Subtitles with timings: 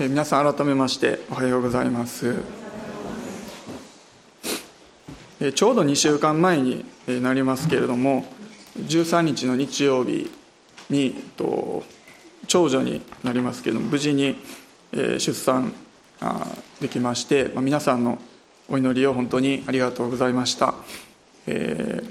[0.00, 2.36] 皆さん改めましておはようございます。
[5.56, 8.24] ちょうど2週間前になりますけれども
[8.76, 10.30] 13日の日曜日
[10.88, 11.20] に
[12.46, 14.36] 長女になりますけれども無事に
[14.92, 15.72] 出産
[16.80, 18.18] できまして皆さんの
[18.68, 20.74] お祈りを本当にありがとうございました、
[21.48, 22.04] え、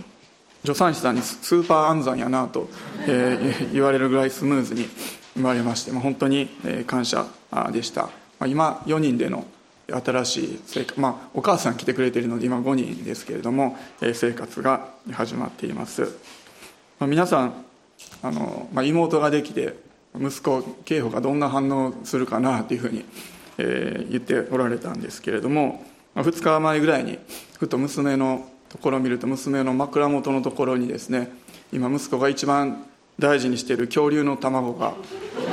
[0.65, 2.67] 助産師さんにスーパー安産やなと、
[3.07, 4.89] え、言われるぐらいスムーズに
[5.37, 6.47] 生まれまして、まあ、本当に
[6.87, 7.25] 感謝
[7.71, 8.09] でした、ま
[8.41, 9.45] あ、今4人での
[9.87, 13.77] 新しい生活、まあ、お母さん来てくれているので今5人ですけれども
[14.13, 16.01] 生活が始まっています、
[16.99, 17.65] まあ、皆さん
[18.21, 19.75] あの、まあ、妹ができて
[20.19, 23.05] 息子慶保がどんな反応するかなというふうに、
[23.59, 25.85] えー、言っておられたんですけれども、
[26.15, 27.19] まあ、2日前ぐらいに
[27.59, 31.29] ふと娘のところを見ると娘の枕元のところにですね
[31.71, 32.85] 今息子が一番
[33.19, 34.93] 大事にしている恐竜の卵が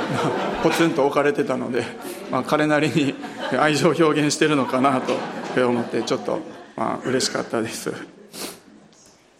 [0.63, 1.83] ポツンと置かれてたので、
[2.31, 3.15] まあ、彼なりに
[3.59, 5.13] 愛情を表現してるのかなと
[5.67, 6.39] 思ってちょっと
[6.75, 7.91] まあ嬉しかったです。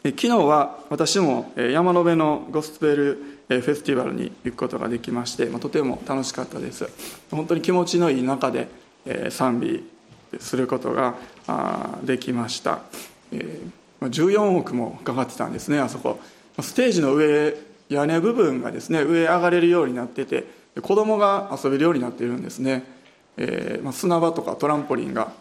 [0.04, 6.88] 昨日は私も山野辺のゴスペルフェスティバルに行くことができましてまあとても楽しかったです。
[7.32, 8.68] 本当に気持ちのいい中で
[9.30, 9.84] 賛美
[10.40, 11.16] することが
[12.04, 12.80] できました。
[14.02, 16.20] 14億もかかってたんですねあそこ。
[16.60, 17.56] ステージの上
[17.90, 20.46] 屋根部分がですね上上がれるようになってて
[20.82, 22.84] 子供が遊べるようになっているんですね、
[23.38, 25.32] えー、まあ、砂場とかトランポリンが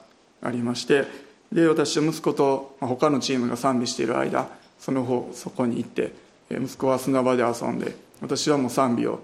[0.42, 1.04] ありまして
[1.52, 6.12] で私は息子と、まあ、他のチームが賛美している間その方そこに行って
[6.50, 9.20] 息子は砂場で遊んで私はもう賛美を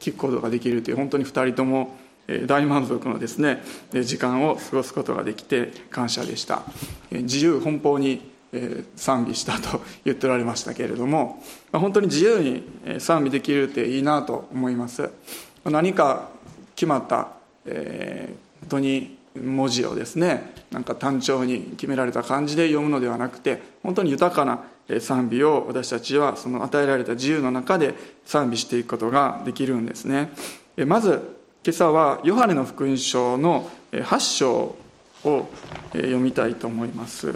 [0.00, 1.96] 聞くことができるという本当に2人とも
[2.46, 3.62] 大満足のですね
[3.92, 6.62] 時間を過ごすことができて感謝でした。
[7.10, 8.35] 自由奔放に
[8.96, 15.10] 賛美したと言っておられましたけれども本当に自由に賛美できるっていいなと思います。
[15.64, 16.28] 何か
[16.74, 17.28] 決まった、
[17.64, 24.64] えー、本当に文字をですねなんか単調に決められた感じで読むのではなくて本当に豊かな
[25.00, 27.94] 賛美を私たちはその与えられた自由の中で
[28.24, 30.30] 賛美していくことができるんですね。
[30.86, 34.76] まず今朝はヨハネの福音書の8章
[35.24, 35.48] を
[35.92, 37.34] 読みたいと思います。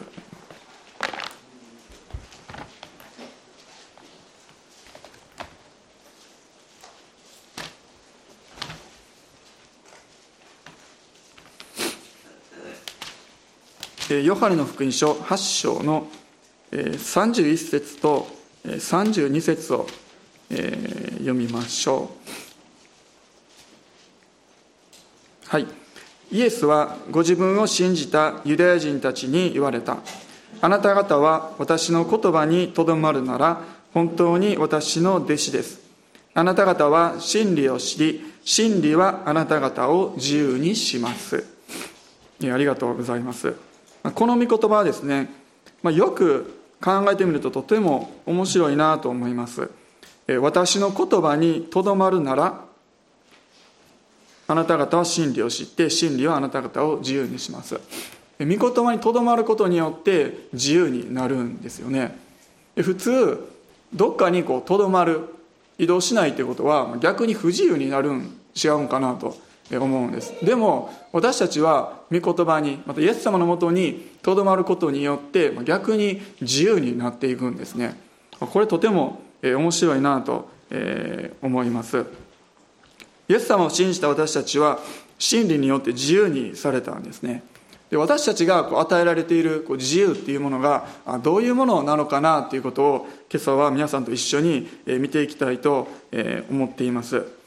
[14.11, 16.09] ヨハネの福音書8章の
[16.73, 18.27] 31節と
[18.65, 19.87] 32節を
[20.49, 22.11] 読みましょ
[25.47, 25.49] う。
[25.49, 25.67] はい。
[26.33, 29.99] イエスはご自分を信じたユダヤ人たちに言われた。
[30.61, 33.63] あなた方は私の言葉にとどまるなら
[33.95, 35.81] 本当に私の弟子です。
[36.35, 41.45] あなた方は真理を知り、真理はあなた方を自由にします。
[42.43, 43.70] ありがとうございます。
[44.03, 45.29] この御言葉はですね、
[45.83, 49.71] まあ、よく考えてみるととても面白いなと思います。
[50.41, 52.65] 私の言葉にとどまるなら
[54.47, 57.81] あなた方は真理を知って真理はあなた方を自由にします。
[58.41, 62.17] 御言葉にとどまることによって自由になるんですよね。
[62.77, 63.49] 普通
[63.93, 65.29] どっかにとどまる
[65.79, 69.37] 移動しないということは逆に不自由になるん違うんかなと。
[69.79, 70.33] 思うんです。
[70.45, 77.99] でも私たちは御言葉にまたイエス様のもとにとどまることによって逆に自由になっていくんですね。
[78.39, 80.49] これとても面白いなと
[81.43, 82.05] 思います。
[83.29, 84.81] イエス様を信じた私たちは
[85.19, 87.43] 真理によって自由にされたんですね。
[87.91, 90.87] で私たちがこう与えられているこう自由っていうものが
[91.23, 95.89] どういうものなのかなということを今朝は皆さんと一緒に見ていきたいと
[96.51, 97.40] 思っています。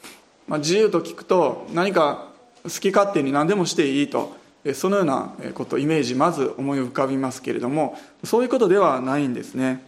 [0.46, 2.28] まあ、自由と聞くと何か
[2.64, 4.36] 好き勝手に何でもしていいと
[4.74, 9.82] そのようなことイメージまず思い浮かびますけれどもそういうことではないんですね。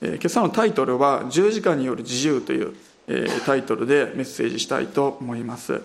[0.00, 2.74] え今朝のタイトルは「十字架による自由」という
[3.06, 5.80] えタイトルでメッセージしたいと思います。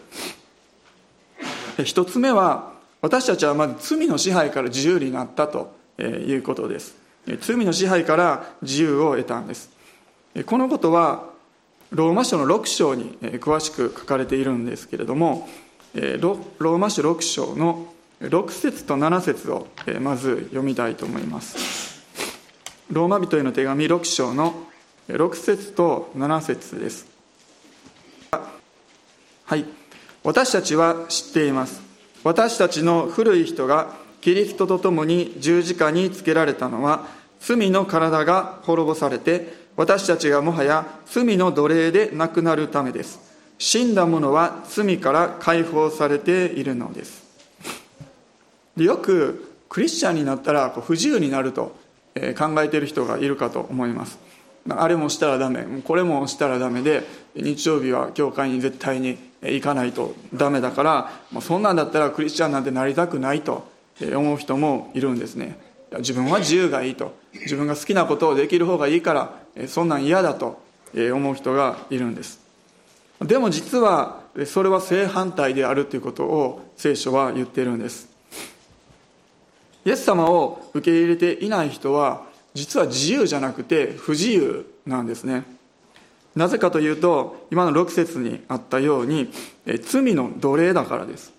[1.83, 6.95] 一つ目は私たちはまず罪の支配から自由になったということです。
[7.41, 9.69] 罪の支配から自由を得たんです。
[10.45, 11.29] このことは
[11.91, 15.49] ローマ書の6章に詳しく書かれているんですけれども
[15.93, 19.67] ローマ書6章の6節と7節を
[20.01, 22.03] まず読みたいと思います。
[22.91, 24.53] ローマ人への手紙6章の
[25.07, 27.07] 6節と7節です。
[28.31, 29.65] はい。
[30.23, 31.81] 私たちは知っています。
[32.23, 37.07] 私たちの古い人がキリストと共に十字架につけられたのは
[37.39, 43.17] 罪の体が滅ぼされて私たちがもはや罪の奴隷でなくなるためです。
[43.57, 47.23] 死んだ者は罪から解放されているのです。
[48.75, 51.77] でよくクリスチャンになったらこう不自由になると
[52.37, 54.19] 考えている人がいるかと思います。
[54.69, 55.63] あれもしたらダメ。
[55.85, 57.03] これもしたらダメで
[57.37, 63.65] 日曜日は教会に絶対に行かないとダメだからそんなんだったらクリスチャンなんてなりたくないと
[64.01, 65.57] 思う人もいるんですね。
[65.99, 67.17] 自分は自由がいいと。
[67.31, 70.61] 自分が好きなことをできる方がいいからそんなん嫌だと
[70.93, 72.39] 思う人がいるんです。
[73.21, 78.07] でも実はそれは正反対であるということを聖書は言っているんです。
[79.85, 82.23] イエス様を受け入れていない人は
[82.53, 85.43] 実は自由じゃなくて不自由なんですね。
[86.35, 89.29] なぜかというと今の6節にあったように
[89.83, 91.33] 罪の奴隷だからです。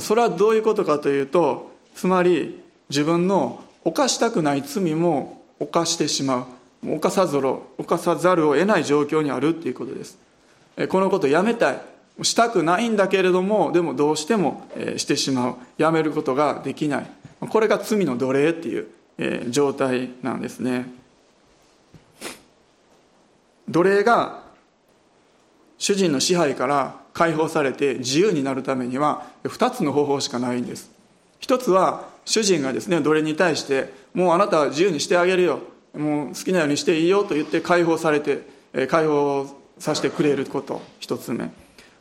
[0.00, 6.57] それはどういうことかというとつまり自分の犯したくない罪も犯してしまう。
[6.86, 10.18] 犯さざる犯さざるを得ない状況にあるっていうことです。
[10.88, 11.80] このことやめたい。
[12.22, 15.54] したくないんだけれどもでもどうしてもしてしまう。
[15.76, 17.10] やめることができない。
[17.40, 20.90] これが罪の奴隷っていう状態なんですね。
[23.68, 24.42] 奴隷が
[25.78, 30.90] 主人の支配から解放されて自由になるためには2つの方法しかないんです。
[31.40, 35.60] 一つは主人がですね奴隷に対してもうあなたは自由にしてあげるよ。
[35.94, 38.42] もう好きなようにしていいよと言って解放されて
[38.88, 39.46] 解放
[39.78, 41.50] させてくれること一つ目。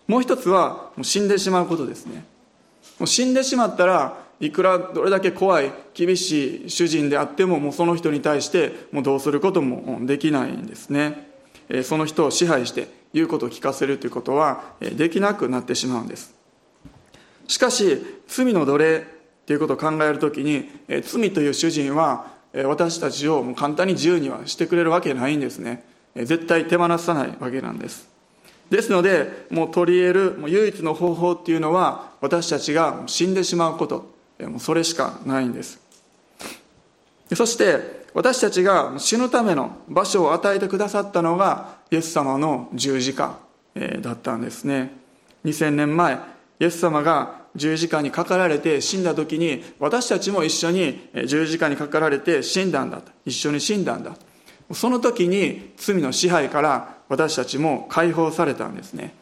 [0.07, 2.25] もう一つはもう死んでしまうことですね。
[3.00, 11.28] もう死んでしまったらいくらどれだけ怖い厳しい主人であってももうその人に対してもうどうすることもできないんですね。
[11.84, 16.34] その人を支配して言うことを聞かせるということはできなくなってしまうんです。
[17.48, 19.07] しかし罪の奴隷
[19.45, 20.69] ということを考えるときに
[21.04, 25.83] 罪という主人は私たちをもう簡単に自由にはしてくれるわけないんですね。
[26.15, 28.09] 絶対手放さないわけなんです。
[28.69, 34.15] ですのでもう取り得るもう唯一の方法っていうのは私たちが死んでしまうこと。
[34.39, 35.80] もうそれしかないんです。
[37.33, 43.38] そして私たちが死ぬための場所を与えてくださったのがイエス様の十字架
[44.01, 44.92] だったんですね。
[45.45, 46.15] 2000年前
[46.60, 54.15] イエス様が十字架にかかられて死んだ時に私たちも一緒に十字架にかかられて死んだんだ一緒に死んだんだ
[54.73, 59.13] その時に罪の支配から私たちも解放されたんですね。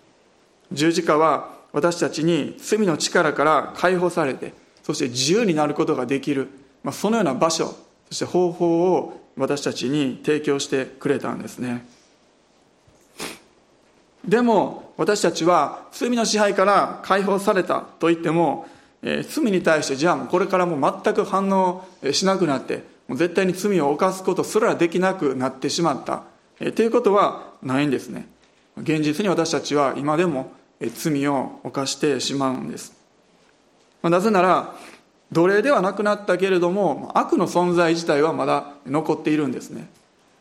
[0.71, 6.49] 十字架は私たちに罪の力から解放されてそして自由になることができる、
[6.83, 7.75] まあ、そのような場所
[8.09, 11.85] そして方法を私たちに提供してくれたんですね。
[14.27, 18.67] でも私たちは罪の支配から解放されたと言っても、
[19.01, 26.23] えー、罪に対してじゃあこれからもう全く反応しなくなってもう絶対に罪を犯すことすらできなくなってしまった、
[26.59, 28.27] えー、ということはないんですね。
[28.77, 30.51] 現実に私たちは今でも
[30.93, 32.93] 罪を犯してしまうんです。
[34.01, 34.75] まあなぜなら
[35.31, 39.87] 奴隷ではなくなったけれども悪の存在自体はまだ残っているんですね。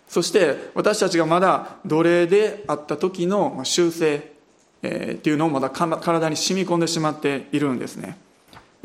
[0.08, 4.32] そして私たちがまだ奴隷であった時の習性
[4.78, 4.80] っ
[5.16, 8.18] ていうのをまだ体に染み込んでしまっているんですね。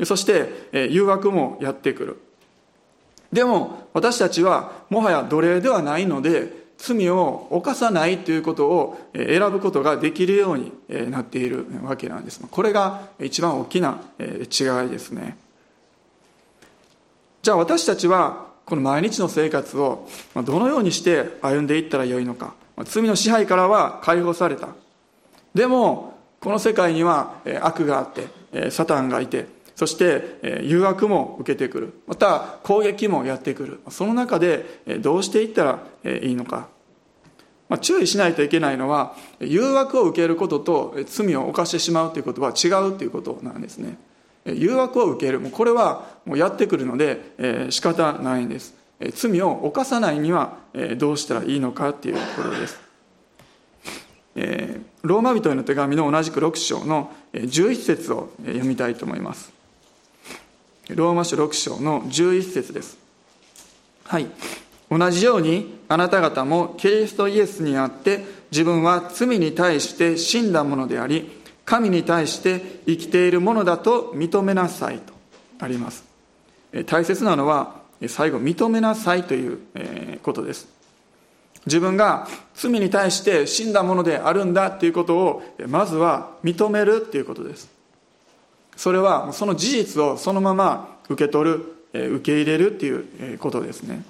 [0.04, 2.20] そして誘惑もやってくる。
[3.32, 10.72] でも私たちはもはや奴隷ではないので罪を犯さないということを選ぶことができるように
[11.10, 12.40] なっているわけなんです。
[12.50, 15.36] これが一番大きな違いですね。
[17.42, 20.08] じゃあ私たちはこの毎日の生活を
[20.44, 22.54] どのようにして歩んでいったらよいのか。
[22.84, 24.68] 罪の支配からは解放された。
[25.52, 31.94] でもこの世界には悪があってサタンがいてそして誘惑も受けてくる。
[32.06, 33.80] また攻撃もやってくる。
[33.88, 36.68] その中でどうしていったらいいのか、
[37.68, 43.98] ま、注意しないといけないのは誘惑を受けることと罪を犯してしまうということは違うということなんですね。
[44.56, 45.40] 誘惑を受ける。
[45.40, 48.74] これはもうやってくるので、えー、仕方ないんです。
[49.00, 52.78] え罪を犯さないにはえどうしたらいいのかっていうとことです、
[54.36, 59.52] えー、ローマ人への手紙の同じく6章の11節を読みたいと思います。
[60.88, 62.98] ローマ書6章の11節です。
[64.04, 64.26] はい。
[64.90, 71.39] 同じようにあなた方もキリストイエスにあって自分は罪に対して死んだものであり
[71.70, 75.12] 神に対して生きているものだと認めなさいと
[75.60, 76.02] あります。
[76.86, 77.76] 大切なのは
[78.08, 79.60] 最後認めなさいという
[80.20, 80.66] ことです。
[81.66, 87.70] 自分が罪に対して死んだものであるんだということをまずは認めるということです。
[88.74, 94.02] それはその事実をそのまま受け取る受け入れるっていうことですね。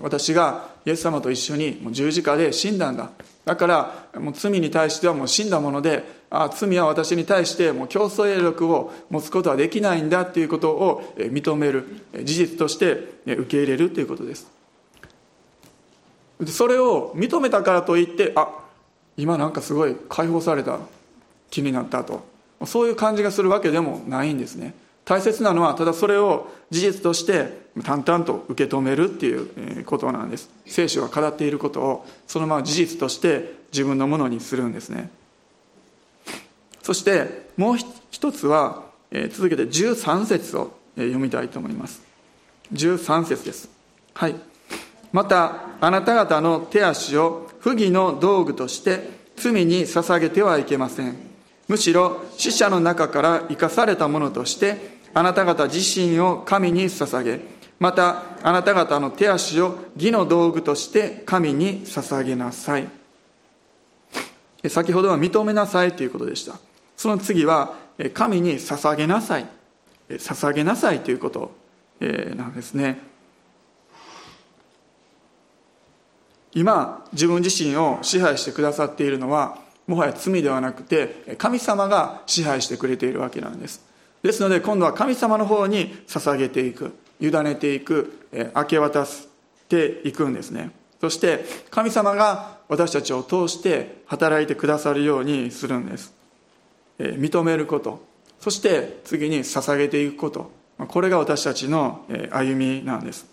[0.00, 3.10] 私がイエス様と一緒に十字架で死んだんだ。
[3.44, 11.86] だからもう罪に対してはもう死んだものであ罪は私に対してもう競争力を持つことはできないんだということを認める
[12.24, 14.46] 事実として受け入れるということです。
[16.46, 18.48] それを認めたからといってあ
[19.16, 20.78] 今なんかすごい解放された
[21.50, 22.22] 気になったと。
[22.66, 24.74] そういう感じがするわけでもないんですね。
[25.08, 30.50] 大切なのはただそれを事実として淡々と受け止めるっていうことなんです。
[30.66, 35.08] 聖書が語っていることをそのまま事実として自分のものにするんですね。
[36.82, 37.76] そしてもう
[38.10, 38.82] 一つは
[39.30, 42.02] 続けて13節を読みたいと思います。
[42.74, 43.70] 13節です。
[44.12, 44.34] はい。
[45.10, 51.16] またあなた方の手足を不義の道具として罪に捧げてはいけません。
[51.66, 62.88] むしろ死者の中から生かされたものとしてあなた方自身を神に捧げまたあなた方の手足を義の道具として神に捧げなさい。
[64.68, 66.58] 先ほどは認めなさいということでした。
[66.96, 67.76] その次は
[68.12, 69.46] 神に捧げなさい。
[70.10, 71.52] 捧げなさいということ
[72.00, 73.00] なんですね。
[76.54, 83.87] 今自分自身を支配してくださっているのはもはや罪ではなくて神様が支配してくれているわけなんです。
[84.28, 89.26] ですので今度は神様の方に捧げていく委ねていく明け渡し
[89.70, 90.70] ていくんですね。
[91.00, 96.12] そして神様が私たちを通して働いてくださるようにするんです。
[96.98, 98.04] 認めること。
[98.38, 100.50] そして次に捧げていくこと。
[100.76, 103.24] これが私たちの歩みなんです。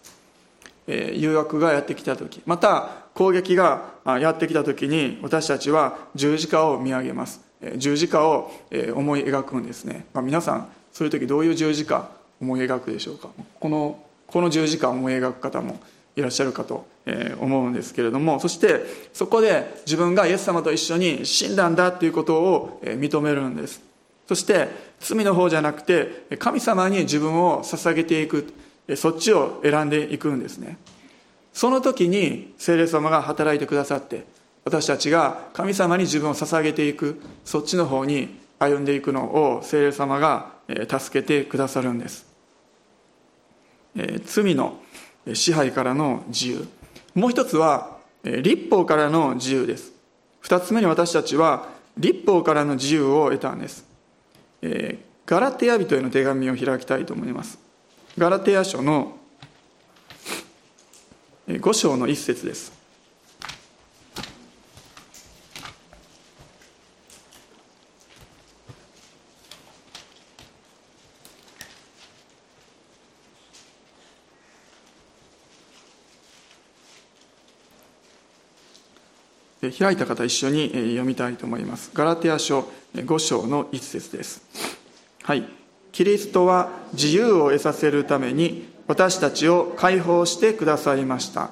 [0.88, 2.42] 誘惑がやってきた時。
[2.46, 7.42] また攻撃がやってきた時に私たちは十字架を見上げます。
[7.76, 8.50] 十字架を
[8.94, 12.10] 思い描くんですね、まあ、皆さんそういう時どういう十字架
[12.40, 13.28] 思い描くでしょうか？
[13.60, 15.78] このこの十字架を思い描く方も
[16.16, 16.88] いらっしゃるかと
[17.42, 23.82] 思うんですけれどもそしてそこで自分がイエス様と一緒に死んだんだということを認めるんです。
[24.26, 24.70] そして
[25.02, 28.54] 罪の方じゃなくて神様に自分を捧げていく
[28.96, 30.78] そっちを選んでいくんですね。
[31.52, 34.26] その時に聖霊様が働いてくださって
[34.64, 42.26] 私たちが神様に自分を捧げていくそっちの方に歩んでいくのを聖霊様が助けてくださるんです。
[44.26, 44.82] 罪の
[45.34, 46.68] 支配からの自由。
[47.14, 49.94] もう一つは立法からの自由です。
[50.42, 53.86] 二つ目に私たちは立法からの自由を得たんです。
[55.26, 57.58] ガラテヤ人への手紙を開きたいと思います。
[58.18, 59.18] ガラテヤ書の
[61.48, 62.74] 5章の一節です。
[79.72, 81.92] 開いた方一緒に読みたいと思います。
[81.94, 84.42] ガラテヤ書5章の一節です。
[85.24, 85.48] はい。
[85.92, 91.52] キリストは自由を得させるために私たちを解放してくださいました。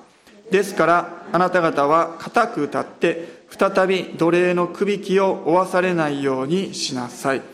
[0.52, 7.54] ですからあなた方は固く立って再び奴隷のくびきを負わされないようにしなさい。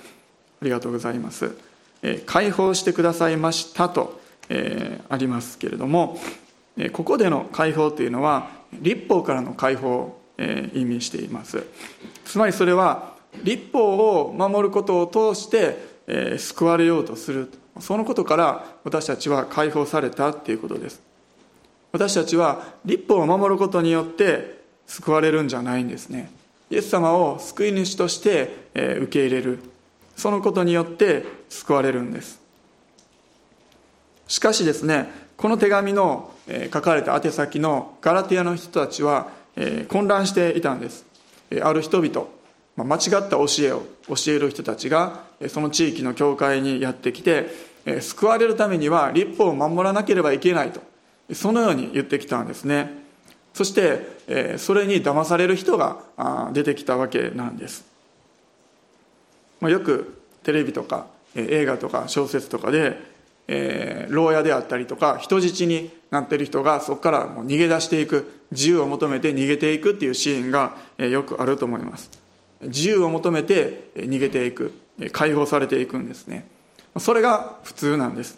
[0.62, 1.56] ありがとうございます、
[2.02, 6.20] え解放してくださいましたと、えー、ありますけれども
[6.92, 11.64] ここでの解放というのは立法からの解放え意味しています。
[12.26, 15.78] つまりそれは立法を守ることを通して、
[16.08, 17.52] え救われようとする。
[17.80, 21.02] そのことから私たちは解放されたっていうことです。
[21.92, 26.32] 私たちは立法を守ることによって救われるんじゃないんですね。
[26.72, 29.60] イエス様を救い主として受け入れる。
[30.16, 32.40] そのことによって救われるんです。
[34.28, 36.32] しかしですねこの手紙の
[36.72, 39.30] 書かれた宛先のガラティアの人たちは
[39.62, 41.06] え混乱していたんです、
[41.62, 42.28] ある人々、
[42.78, 47.50] 間違った教えを教える人たちがその地域の教会にやってきて、
[48.00, 50.82] 救われるためには立法を守らなければいけないと
[51.34, 52.98] そのように言ってきたんですね。
[53.54, 56.00] そして、それに騙される人が
[56.54, 57.84] 出てきたわけなんです、
[59.62, 62.98] よくテレビとか映画とか小説とかで、
[64.10, 72.10] 牢屋であったりとか人質になっている人がそこからもう逃げ出していく自由を求めて逃げていくっていうシーンが、よくあると思います。
[72.62, 74.74] 自由を求めて逃げていく
[75.12, 76.48] 解放されていくんですね。
[76.98, 78.38] それが普通なんです。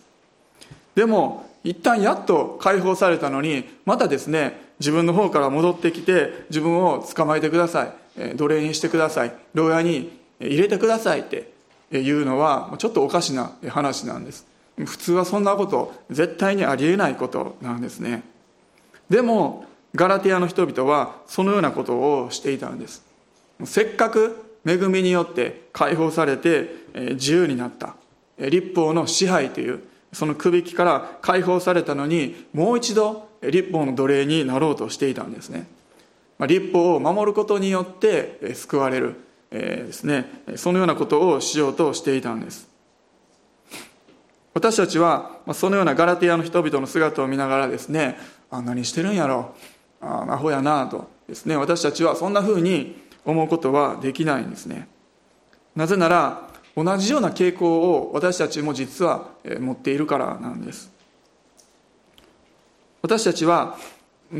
[0.95, 11.51] でも一旦やっと解放されたのにまたですね自分の方から戻ってきて自分を捕まえてください奴隷にしてください牢屋に入れてくださいって
[11.91, 14.50] いうのはちょっとおかしな話なんです。
[14.85, 18.23] 普通はそんなこと絶対にありえないことなんですね。
[19.09, 23.03] でもガラティアの人々はそのようなことをしていたんです。
[23.65, 26.73] せっかく恵みによって解放されて
[27.13, 27.95] 自由になった。
[28.37, 29.81] 立法の支配という
[30.13, 35.67] その首引きから解放されたのにもう一度立法の奴隷になろうとしていたんですね。
[36.47, 39.15] 立法を守ることによって救われる、
[39.51, 40.25] ですね。
[40.55, 42.70] そのようなことをしようとしていたんです。
[44.53, 48.17] 私たちはそのようなガラティアの人々の姿を見ながらですね
[48.49, 49.55] あ何してるんやろ
[50.01, 51.09] あアホやなと。
[51.27, 54.87] ですね私たちはそんなふうに思うことはできないんですね。
[55.75, 59.29] なぜなら同じような傾向を私たちも実は
[59.59, 60.91] 持っているからなんです。
[63.01, 63.77] 私たちは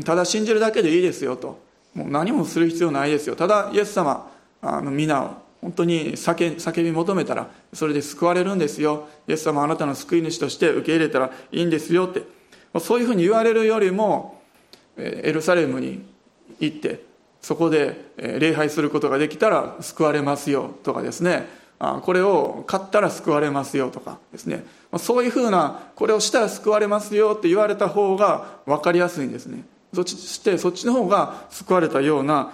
[0.04, 1.60] ただ信じるだけでいいですよと。
[1.94, 3.36] もう何もする必要ないですよ。
[3.36, 9.08] ただイエス様あの皆を本当に叫叫び求めたらそれで救われるんですよ。
[9.28, 12.24] イエス様あなたの救い主として受け入れたらいいんですよって。
[12.80, 14.42] そういうふうに言われるよりも
[14.96, 16.04] エルサレムに
[16.58, 17.04] 行って
[17.40, 21.46] そこで礼拝することができたら救われますよとかですね。
[22.02, 24.64] これを買ったら救われますよとかですね。
[24.98, 29.64] そういうふうなこれをしたら救われますよって言われた方が分かりやすいんですね。
[29.94, 32.52] そしてそっちの方が救われたような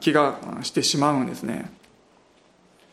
[0.00, 1.70] 気がしてしまうんですね。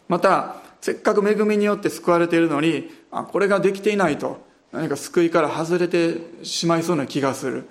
[0.09, 7.65] またせっかく恵みによって救われているのにあこれができていないと何か救いから外れてしまいそうな気がする。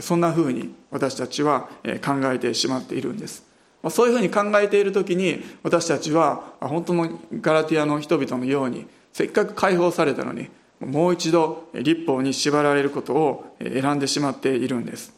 [0.00, 1.68] そんなふうに私たちは
[2.04, 3.44] 考えてしまっているんです。
[3.90, 10.48] そういうふうに考えている時に私たちは本当のガラティアの人々のようにせっかく解放されたのに
[10.80, 15.12] もう一度立法に縛られることを選んでしまっているんです、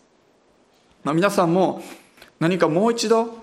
[1.03, 1.83] まあ、皆さんも
[2.41, 3.37] 何かもう一度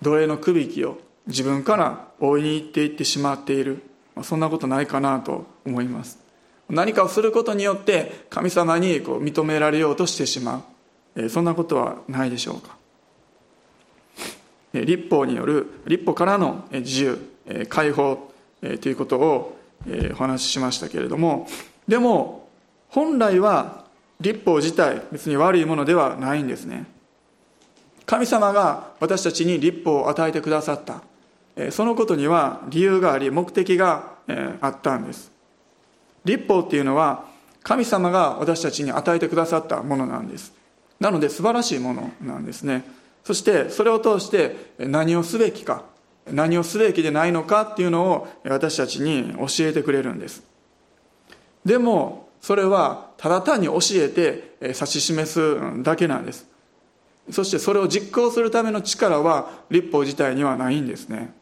[0.00, 3.82] 奴隷のくびきを自分から追いに行っていってしまっている。
[4.22, 6.18] そんなことないかなと思います。
[6.68, 10.64] 何かをすることによって神様にこう認められようとしてしま
[11.16, 11.28] う。
[11.28, 12.76] そんなことはないでしょうか。
[14.72, 19.58] 立法による立法からの自由解放ということを
[20.12, 21.46] お話ししましたけれども
[21.86, 22.48] でも
[22.88, 23.84] 本来は
[24.20, 26.86] 立法自体別に悪いものではないんですね。
[28.06, 31.02] 神様が私たちに立法を与えてくださった。
[31.70, 34.12] そのことには理由があり目的が
[34.60, 35.30] あったんです。
[36.24, 37.24] 立法っていうのは
[37.62, 40.52] 神様が私たちに与えてくださったものなんです。
[41.00, 42.84] なので素晴らしいものなんですね。
[43.24, 45.84] そしてそれを通して何をすべきか
[46.30, 50.42] 何をすべきでないのかっていうのを私たちに教えてくれるんです。
[51.64, 56.46] でもそれはただ単に教えて指し示すだけなんです。
[57.30, 61.32] そしてそれを実行するための力は立法自体にはないんですね。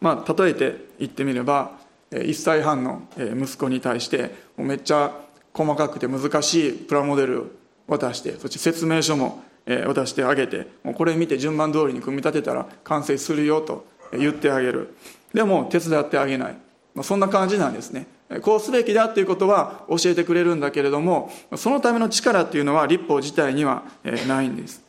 [0.00, 1.72] まあ例えて言ってみれば
[2.10, 5.12] 1歳半の息子に対してめっちゃ
[5.52, 7.46] 細かくて難しいプラモデルを
[7.86, 14.94] 渡してそして説明書も渡してあげてもうこれ見て順番通りに組み立てたら完成するよと言ってあげる。
[15.32, 16.56] でも手伝ってあげない。
[17.02, 18.06] そんな感じなんですね。
[18.42, 23.82] こうすべきだということは教えてくれるんだけれどもそのための力っていうのは立法自体には
[24.26, 24.82] ないんです。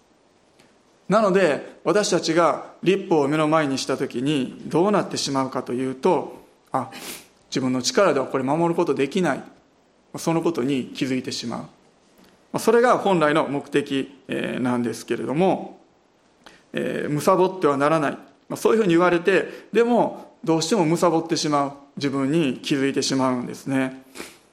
[1.11, 6.89] なので私たちが立法を目の前にした時にどうなってしまうかというとあ
[7.49, 9.43] 自分の力ではこれ守ることできない。
[10.15, 11.67] そのことに気づいてしま
[12.53, 12.59] う。
[12.59, 14.09] それが本来の目的
[14.61, 15.81] なんですけれども
[16.71, 18.17] むさぼってはならない。
[18.55, 21.73] そういうふうに言われてでもどうしてもむさぼってしまう。
[21.97, 24.01] 自分に気づいてしまうんですね。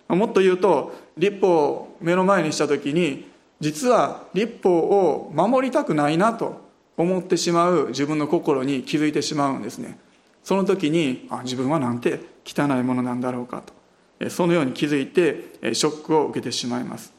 [0.09, 6.61] もっと言うと立法を目の前にした時に実は立法を守りたくないなと
[6.97, 9.99] 思ってしまう自分の心に気づいてしまうんですね。
[10.43, 14.31] その時にあ自分はなんて汚いものなんだろうかと。
[14.31, 17.13] そのように気づいてショックを受けてしまいます。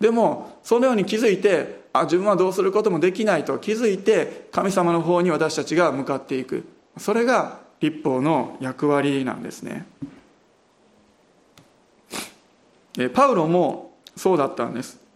[0.00, 6.64] でもそのように気づいてあ自分はどうすることもできないと気づいて神様の方に私たちが向かっていく。
[6.98, 9.86] それが立法の役割なんですね。
[13.14, 15.07] パウロもそうだったんです。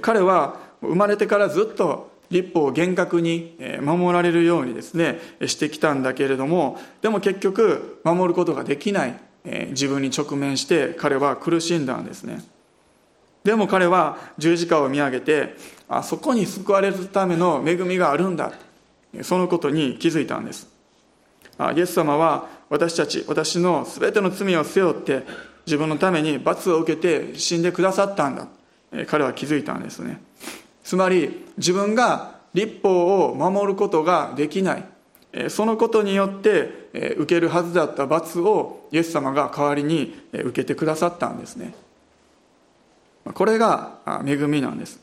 [0.00, 9.18] 彼は生まれてからずっと立法を厳格に守られるようにですねしてきたんだけれどもでも結局守ることができない
[9.70, 12.44] 自分に直面して彼は苦しんだんですね。
[13.44, 15.56] でも彼は十字架を見上げて
[15.88, 18.52] あそこに救われるための恵みがあるんだ
[19.22, 20.68] そのことに気づいたんです。
[21.74, 25.22] イエス様は私たち私の全ての罪を背負って
[25.66, 28.48] 自分のために罰を受けて死んでくださったんだ。
[29.06, 30.20] 彼は気づいたんですね。
[30.84, 34.84] つまり自分が立法を守ることができない。
[35.48, 41.74] そのことによって受けるはずだった罰をイエス様が代わりに受けてくださったんですね。
[43.34, 44.98] これが恵みなんです。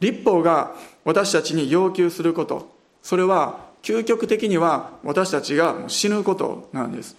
[0.00, 0.74] 立法が
[1.04, 2.70] 私たちに要求すること。
[3.02, 7.16] それは究極的には私たちが死ぬことなんです。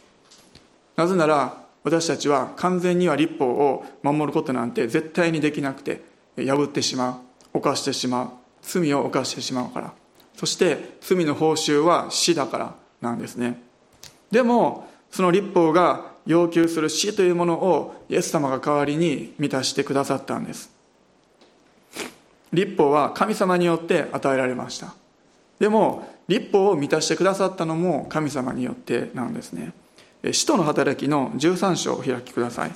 [0.95, 1.57] なぜなら
[1.89, 6.03] 私たちは完全には立法を守ることなんて絶対にできなくて
[6.37, 7.21] 破ってしま
[7.53, 8.29] う犯してしまう
[8.61, 9.93] 罪を犯してしまうから。
[10.35, 13.61] そして罪の報酬は死だからなんですね。
[14.29, 20.69] でもその立法が要求する死というものをイエス様が代わりに満たしてくださったんです。
[22.53, 24.93] 立法は神様によって与えられました。
[25.59, 29.73] でも立法を満たしてくださったのも神様によってなんですね。
[30.21, 32.71] 使徒の働きの13章を開きください。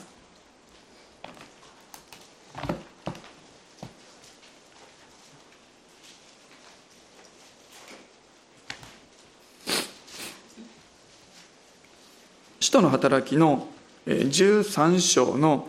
[12.62, 13.68] 使徒の働きの
[14.08, 15.68] 13章の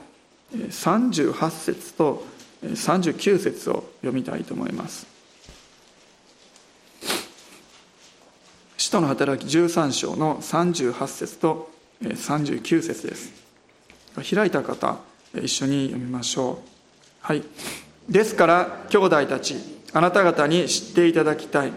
[0.54, 2.24] 38節と
[2.62, 5.13] 39節を読みたいと思います。
[8.84, 11.70] 使徒の働き13章の38節と
[12.02, 13.32] 39節です。
[14.30, 14.98] 開いた方
[15.34, 16.68] 一緒に読みましょう。
[17.22, 17.42] はい。
[18.10, 19.56] ですから兄弟たち
[19.94, 21.72] あなた方に知っていただきたい。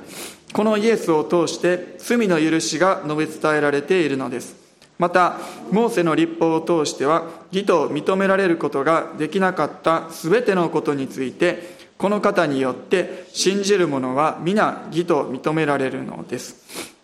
[0.52, 4.58] このイエスを通して罪の許しが述べ伝えられているのです。
[5.00, 5.38] また
[5.72, 16.97] モーセの立法を通しては義と認められることができなかった全てのことについてこの方によって信じる者は皆義と認められるのです。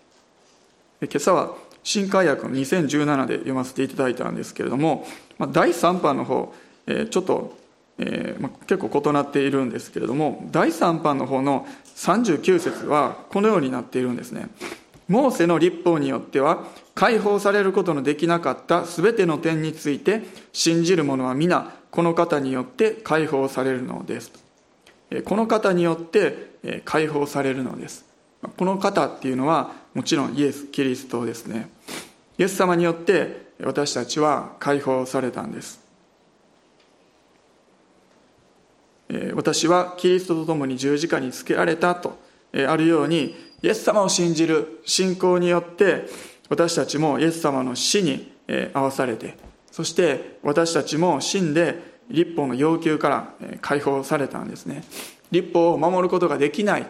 [1.06, 5.06] 今朝は新海訳2017で読ませていただいたんですけれども
[5.38, 6.54] ま第3版の方
[6.88, 7.64] えちょっと
[7.98, 14.50] えー、結構異なっているんですけれども第3版の方の39節はこのようになっているんですね。
[15.08, 24.32] モーセの立法によっては解放されることのできなかった全ての点について信じる者は皆この方によって解放されるのです。
[25.26, 28.06] この方によって解放されるのです。
[28.58, 31.70] この方っていうのはもちろんイエス・キリストですね。
[32.38, 35.82] イエス様によって私たちは解放されたんです。
[39.36, 42.18] 私はキリストと共に十字架につけられたと
[42.54, 46.08] あるようにイエス様を信じる信仰によって
[46.50, 48.32] 私たちもイエス様の死に
[48.74, 49.38] 合わされて
[49.72, 54.84] そして私たちも死んで立法の要求から解放されたんですね。
[55.32, 56.88] 立法を守ることができない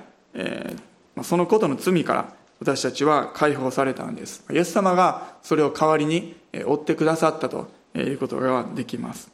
[1.22, 4.44] そのことの罪から私たちは解放されたんです。
[4.52, 9.30] イエス様がそれを代わりに追ってくださったということができます。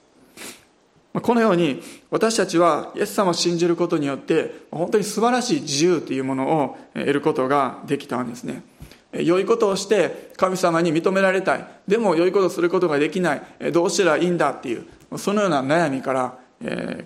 [1.13, 8.63] このように私たちはイエス様を信じることによって本当に素晴らしい自由というものを得ることができたんですね。
[9.11, 11.67] 良いことをして神様に認められたい。
[11.87, 13.71] でも良いことをすることができない。
[13.71, 14.85] どうしたらいいんだっていう
[15.17, 16.37] そのような悩みから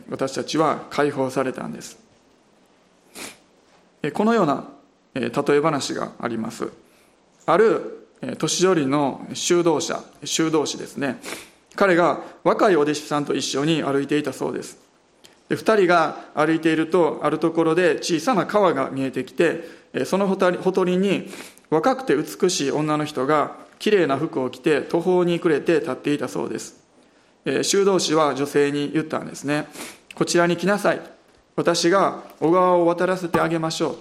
[0.09, 2.02] 私たちは解放されたんです。
[4.11, 4.67] このような
[5.13, 6.69] 例え話があります。
[7.45, 11.21] ある年寄りの修道者修道士ですね。
[11.75, 14.77] 彼が若いお弟子さんと一緒に歩いていたそうです。
[15.49, 19.63] で2人が歩いているとあるところで小さな川が見えてきて
[20.05, 21.29] そのほとりに
[21.69, 26.81] 若くて美しい女の人がきれいな服を着て途方に暮れて立っていたそうです。
[27.61, 29.67] 修道士は女性に言ったんですね
[30.15, 31.01] こちらに来なさい。
[31.55, 33.97] 私が小川を渡らせてあげましょう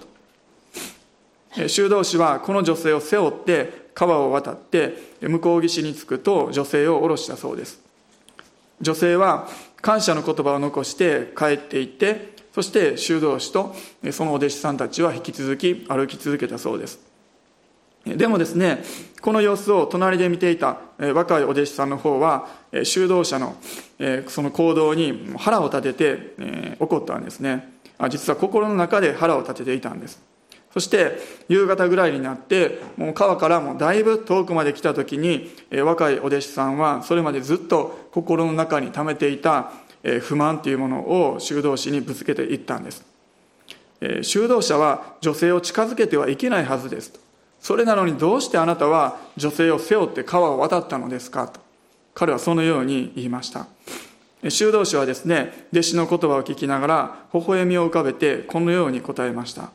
[1.55, 1.67] と。
[1.69, 7.79] 修道士はこの女性を背負って川を渡って向こう岸に着くと女性を降ろしたそうです。
[8.81, 9.47] 女性は
[9.81, 13.75] 感謝の言葉を残して帰っていってそして修道士と
[14.11, 17.12] そのお弟子さんたちは引き続き歩き続けたそうです。
[18.05, 18.83] でもですね
[19.21, 22.47] この様子を隣で見ていた若いお弟子さんの方は
[22.83, 23.55] 修道者の
[24.27, 27.71] その行動に腹を立てて怒ったんですね。
[28.09, 30.21] 実は心の中で腹を立てていたんです。
[30.73, 39.71] そして夕方ぐらいになってもう川からもだいぶ遠くまで来た時に若いお弟子さんはそれまでずっと心の中に溜めていた
[40.21, 43.05] 不満というものを修道士にぶつけていったんです。
[44.23, 47.22] 修道者は女性を近づけてはいけないはずです
[47.63, 51.47] それなのにどうしてあなたは女性を背負って川を渡ったのですか？
[51.47, 51.61] と。
[52.13, 53.67] 彼はそのように言いました。
[54.49, 59.71] 修道士はですね弟子の言葉を聞きながら微笑みを浮かべてこのように答えました。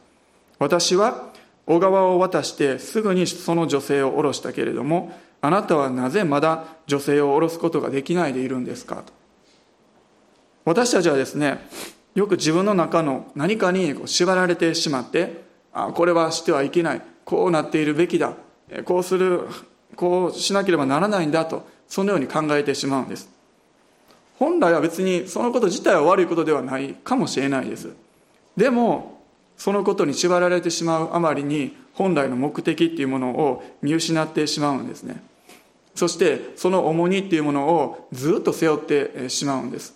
[0.59, 1.33] 私は
[1.64, 8.96] 小川を渡してすぐにその女性を下ろしたけれどもあなたはなぜまだ女性を下ろすことができないでいるんですか？
[8.96, 9.14] と。
[10.66, 11.66] 私たちはですね
[12.14, 17.03] よく自分の中の何かに縛られてしまってあこれはしてはいけない。
[17.29, 18.33] こうなっているべきだ。
[18.87, 19.43] こうする
[19.97, 23.29] こうしなければならないんだとそのように考えてしまうんです。
[24.38, 27.91] 本来は別にそのこと自体は悪いことではないかもしれないです。
[28.57, 29.21] でも
[29.59, 35.23] そのことに縛られてしまうあまりに本来の目的っていうものを見失ってしまうんですね。
[35.95, 39.95] そしてその重荷っていうものをずっと背負ってしまうんです。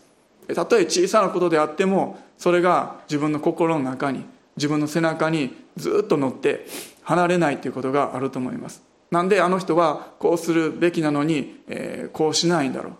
[0.54, 6.66] たとえ小さなことであってもそれが自分の心の中に自分の背中にずっと乗って
[7.02, 8.82] 離れないということがあると思います。
[9.10, 12.90] なんであの人はこうするべきなのに、えー、こうしないんだろ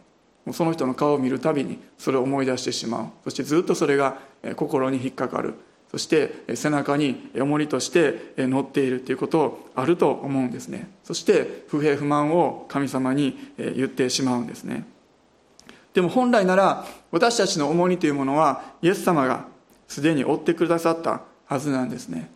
[0.46, 0.52] う。
[0.52, 3.06] その人の顔を見るたびにそれを思い出してしまう。
[3.24, 4.18] そしてずっとそれが
[4.56, 5.54] 心に引っかかる。
[5.90, 10.90] そして背中に重りとして乗っているということあると思うんですね。
[11.04, 14.86] そして不平不満を神様に言ってしまうんですね。
[15.92, 19.46] でも本来なら私たちの重荷というものはイエス様が
[19.86, 22.30] すでに負ってくださったはずなんですね。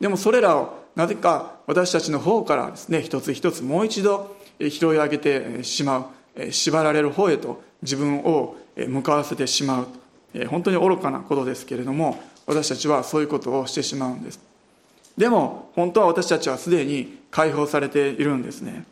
[0.00, 14.40] でもそれらをなぜか私たちの方からですね一つ一つもう一度拾い上げてしまう縛られる方へと自分を向かわせてしまう本当に愚かなことですけれども私たちはそういうことをしてしまうんです。
[15.16, 18.84] でも本当は私たちはすでに解放されているんですね。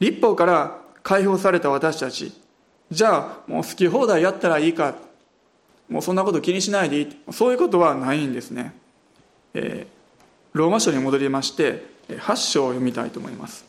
[0.00, 2.32] 立法から解放された私たち
[2.90, 4.94] じゃあもう好き放題やったらいいか
[5.88, 8.74] もうそんなこと気にしないでいいそういうことはないんですね、
[9.54, 9.99] えー、
[10.52, 13.64] ローマ書に戻りまして8章を読みたいと思います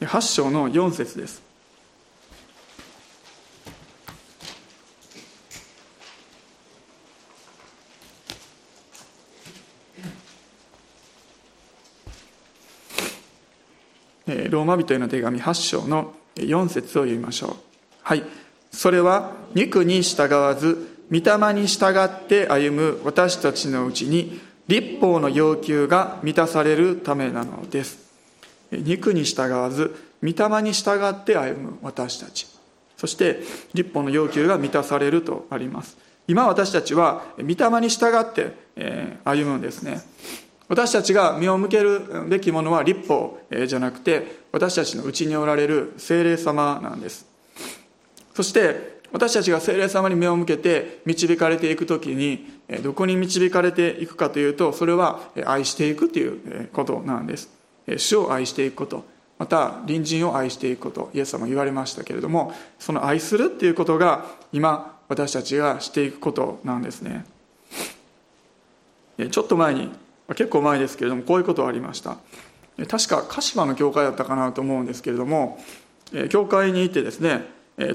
[0.00, 1.50] 8章の4節です
[14.50, 17.56] ローマ人への手紙8章の4節を読みましょう。
[18.02, 18.24] はい。
[18.70, 27.98] それは肉に従わず、御霊に従って歩む私たちのうちに、立法の要求が満たされるためなのです。
[28.70, 32.46] 肉に従わず、御霊に従って歩む私たち。
[32.96, 33.40] そして、
[33.74, 35.98] 立法の要求が満たされるとあります。
[36.28, 38.54] 今私たちは、御霊に従って
[39.24, 40.02] 歩むんですね。
[40.68, 47.26] 私たちが目を向けるべきものは立法じゃなくて私たちのうちにおられる精霊様なんです
[48.34, 57.50] そして私たちが精霊様に目を向けて導かれていく時にどこに導かれていくかというとそれは愛していくということなんです。
[57.96, 59.04] 主を愛していくこと。
[59.38, 61.10] また隣人を愛していくこと。
[61.14, 67.24] イエス様言われましたけれどもその愛するっていうことが今私たちがしていくことなんですね。
[69.30, 69.90] ちょっと前に
[70.28, 72.18] 結構前ですけれどもこういうことがありました。
[72.88, 75.58] 確か鹿島の教会だったかなと思うんですけれども
[76.30, 77.44] 教会に行ってですね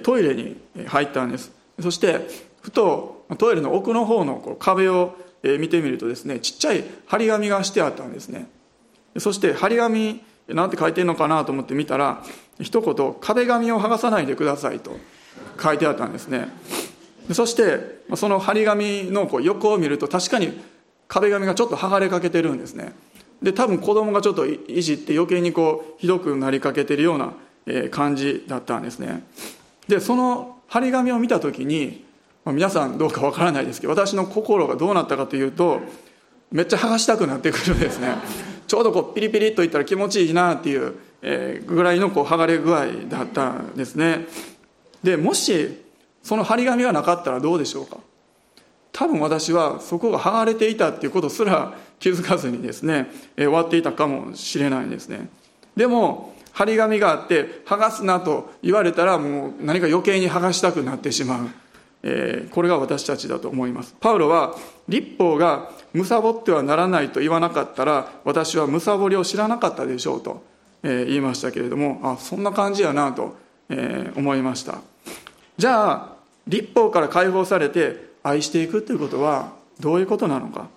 [0.03, 1.51] トイレに入ったんです。
[1.81, 2.27] そして
[2.61, 8.47] ふとトイレの奥の方の壁を見てみるとですねちっちゃい張り紙がしてあったんですね。
[9.17, 12.23] そして張り紙なんて書いてるのかなと思って見たら
[12.59, 14.97] 一言「壁紙を剥がさないでください」と
[15.61, 16.49] 書いてあったんですね。
[17.31, 20.59] そしてその張り紙のこう横を見ると確かに
[21.07, 22.93] 壁紙がちょっと剥がれかけてるんですね。
[23.41, 27.33] で多分子供がちょっといじって余計にこうひどくなりかけてるような
[27.89, 29.23] 感じだったんですね。
[29.87, 32.05] でその張り紙を見た時に、
[32.43, 35.81] まあ、皆さんどうかわからないですけど私の心がどうなったかというと
[36.51, 38.15] めっちゃ剥がしたくなってくるんですね。
[38.67, 40.93] ちょうどこうピリピリっといったら気持ちいいなっていう、
[41.65, 44.27] ぐらいのこう剥がれ具合だったんですね。
[45.03, 45.83] でもし
[46.23, 47.97] その張り紙がなかったらどうでしょうか。
[48.91, 55.29] 多分私はそこが剥がれていたっていうことすら気づかずにですね、え終わっていたかもしれないですね。
[55.75, 61.49] でも張り紙があって剥がすなと言われたらもう何か余計に剥がしたくなってしまう、
[62.03, 63.93] えー、これが私たちだと思います。
[63.99, 64.55] パウロは
[64.87, 70.43] 立法が貪ってはならないと言わなかったら私は貪りを知らなかったでしょうと、
[70.81, 73.35] えー、言いましたけれどもあそんな感じやなと、
[73.67, 74.79] えー、思いました。
[75.57, 76.15] じゃあ
[76.47, 80.69] 立法から解放されて愛していくということはどういうことなのか。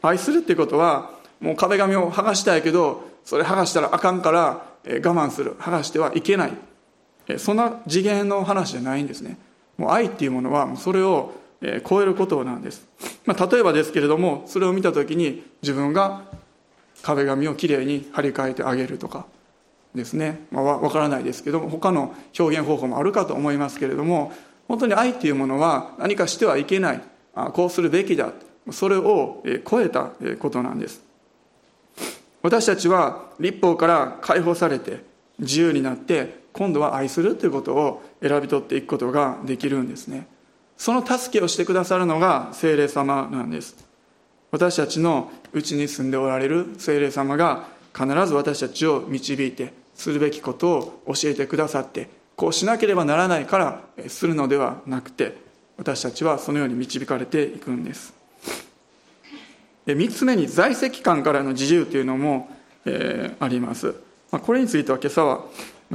[0.00, 5.54] 愛するっていうことはもう壁紙を剥がしたいけどそれ剥がしたらあかんから我慢する。
[5.56, 6.52] 剥がしてはいけない。
[7.38, 9.38] そんな次元の話じゃないんですね。
[9.78, 11.32] もう愛っていうものはそれを
[11.88, 12.84] 超えることなんです、
[13.24, 16.22] まあ、例えばですけれどもそれを見た時に自分が
[17.02, 19.26] 壁紙をきれいに張り替えてあげるとか
[19.94, 24.32] ですね、まあ、分からないですけども他の表現方法もあるかと思いますけれども
[24.66, 27.00] 本当に愛っていうものは何かしてはいけない。
[27.52, 28.32] こうするべきだ。
[28.70, 31.02] それを超えたことなんです。
[32.42, 35.04] 私たちは立法から解放されて
[35.38, 40.26] 自由になって今度は愛するということを選び取っていくことができるんですね。
[40.76, 43.76] その助けをしてくださるのが精霊様なんです。
[44.50, 55.36] 私たちのうちに住んでおられる精霊様が必ず私たちを導いてするべきことを教えてくださってこうしなければならないからするのではなくて
[55.78, 58.21] 私たちはそのように導かれていくんです。
[59.86, 62.48] 3つ目に在籍感からの自由というのも、
[62.84, 63.94] えー、あります、
[64.30, 65.44] まあ、これについては今朝は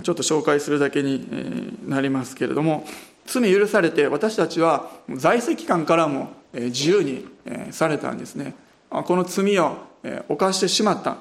[0.03, 2.85] ちょっと紹介するだけになりますけれども
[3.25, 7.25] 罪許されて私たちは在籍感からも自由に
[7.71, 8.55] されたんですね。
[8.89, 9.77] この罪を
[10.29, 11.17] 犯してしまった。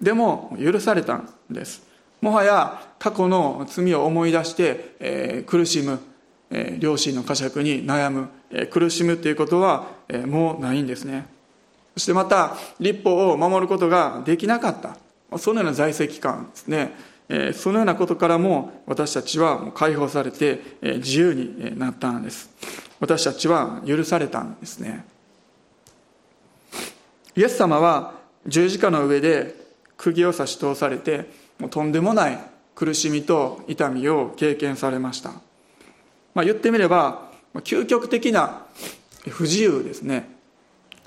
[0.00, 1.82] でも許されたんです。
[2.20, 6.00] もはや過去の罪を思い出して苦しむ
[6.78, 8.28] 両親の呵責に悩む
[8.70, 9.86] 苦しむということは
[10.26, 11.26] もうないんですね。
[11.98, 14.96] そしてまた立法を守ることができなかった。
[15.36, 16.92] そのような在籍感ですね。
[17.54, 22.50] そのようなことからも私たちは解放されて自由になったんです。
[23.00, 25.04] 私たちは許されたんですね。
[27.34, 28.14] イエス様は
[28.46, 29.56] 十字架の上で
[29.96, 32.38] 釘を刺し通されてもうとんでもない
[32.76, 35.30] 苦しみと痛みを経験されました、
[36.32, 38.66] まあ、言ってみれば究極的な
[39.28, 40.37] 不自由ですね。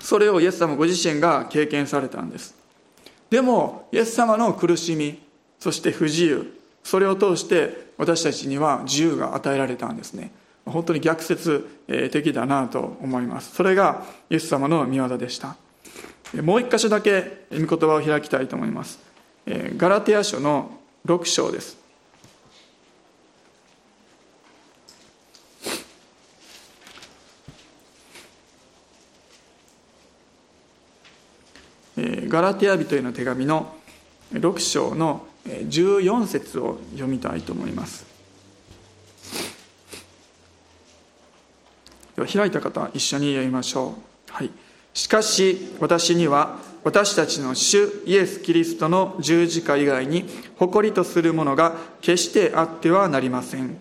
[0.02, 2.54] それをイエス様ご自身が経験されたんです。
[3.30, 5.22] でもイエス様の苦しみ
[5.58, 10.32] そして不自由それを通して私たちには自由が与えられたんですね。
[10.66, 11.66] 本当に逆説
[12.12, 13.54] 的だなと思います。
[13.54, 15.56] それがイエス様の御業でした。
[16.42, 18.98] もう一箇所だけ御言葉を開きたいと思います。
[19.76, 21.81] ガラテヤ書の6章です。
[32.28, 33.74] ガラテヤ人への手紙の
[34.32, 38.06] 6章の14節を読みたいと思います。
[42.16, 43.94] では開いた方一緒に読みましょ
[44.30, 44.32] う。
[44.32, 44.50] はい。
[44.94, 50.24] しかし私には私たちの主イエス・キリストの十字架以外に
[50.56, 53.78] 誇りとするものが決してあってはなりません。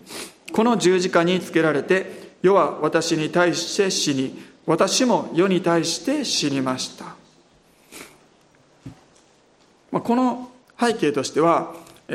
[0.54, 7.16] この十字架につけられて世は私に対して死に私も世に対して死にました、
[9.92, 11.74] まあ、この背景としては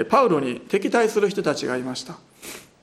[0.09, 2.17] パウロに敵対する人たちがいました。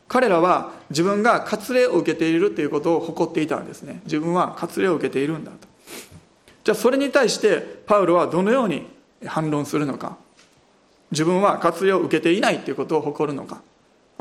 [0.08, 4.02] 彼らは自分が割礼を受けているということを誇っていたんですね。
[4.06, 5.68] 自分は割礼を受けているんだと。
[6.64, 8.88] じゃあそれに対してパウロはどのように
[9.26, 10.18] 反論するのか。
[11.12, 13.62] 自分は割礼を受けていないということを誇るのか。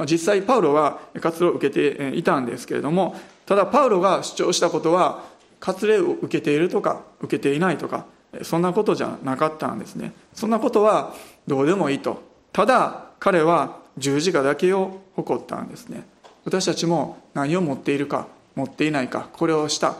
[0.06, 3.14] 実際パウロは割礼を受けていたんですけれども
[3.46, 5.24] ただパウロが主張したことは
[5.60, 8.06] 割礼を受けているとか受けていないとか
[8.42, 10.12] そんなことじゃなかったんですね。
[10.32, 11.14] そんなことは
[11.46, 12.22] どうでもいいと。
[12.52, 16.06] ただ彼は十字架だけを誇ったんですね。
[16.44, 19.96] 私たちも何を持っているか持っていないかこれをした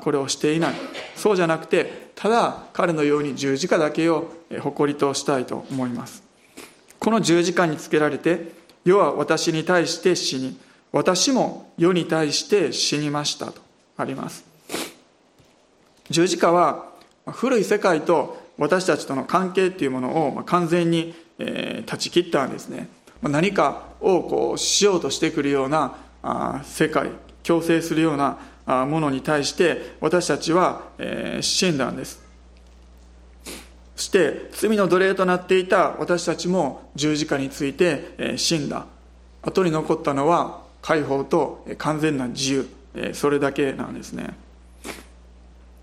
[0.00, 0.74] これをしていない。
[1.14, 6.22] そうじゃなくてただ彼のように十字架だけを誇りとしたいと思います。
[6.98, 8.52] この十字架につけられて
[8.84, 10.58] 世は私に対して死に
[10.92, 13.60] 私も世に対して死にましたと
[13.96, 14.44] あります。
[16.10, 16.95] 十字架は
[17.26, 22.88] 古い世界と私たちとの関係っていうものを完全に断ち切ったんですね。
[23.22, 27.10] 何かをこうしようとしてくるような世界
[27.42, 28.38] 強制するような
[28.86, 30.82] ものに対して私たちは
[31.40, 32.24] 死んだんです。
[33.96, 38.86] そして罪の奴隷となっていた私たちも十字架について死んだ。
[39.42, 42.68] 後に残ったのは解放と完全な自由。
[43.14, 44.34] それだけなんですね、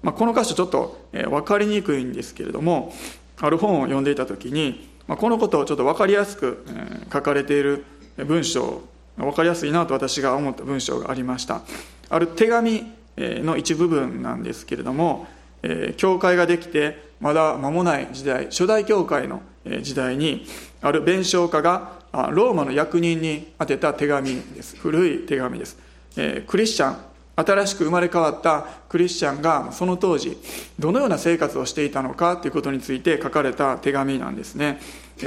[0.03, 2.93] まあ、この箇所ちょっとえ分かりにくいんですけれども
[3.37, 6.63] ある本を読んでいた時にまこのことをちょっと分かりやすく
[7.11, 7.85] 書かれている
[8.17, 8.81] 文章
[9.17, 11.61] 分かりやすいなと私が思った文章がありました。
[12.09, 15.27] ある手紙の一部分なんですけれども
[15.63, 19.41] え教会ができてまだ間もない時代初代教会の
[19.81, 20.45] 時代に
[20.81, 24.75] ある弁償家がローマの役人に宛てた手紙です。
[24.77, 25.77] 古い手紙です。
[26.17, 26.97] えクリスチャン
[27.35, 30.37] 新しく生まれ変わったクリスチャンがその当時
[30.77, 34.79] どのような生活をしていたのかということについて書かれた手紙なんですね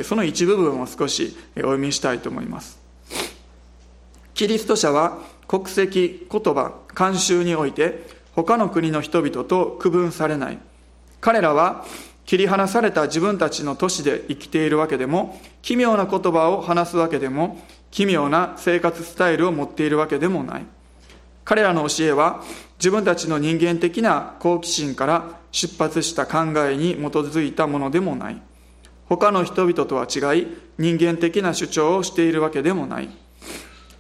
[0.05, 2.79] その一部分を少しお読みしたいと思います
[4.35, 10.59] キリスト者は国籍、言葉、慣習において他の国の人々と区分されない。
[11.23, 11.87] 彼らは
[12.27, 20.67] 切り離された自分たちの都市で生きているわけでも、奇妙な言葉を話すわけでも、奇妙な生活スタイルを持っているわけでもない。
[21.47, 22.43] 彼らの教えは
[22.79, 28.43] 自分たちの人間的な好奇心から出発した考えに基づいたものでもない。
[29.07, 33.09] 他の人々とは違い、人間的な主張をしているわけでもない。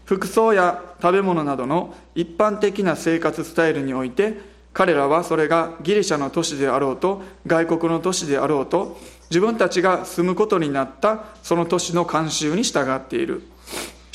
[0.07, 4.35] 服装や食べ物などの一般的な生活スタイルにおいて
[4.73, 8.99] 彼らはそれがギリシャの都市であろうと外国の都市であろうと
[9.31, 13.43] 自分たちが住むことになったその都市の慣習に従っている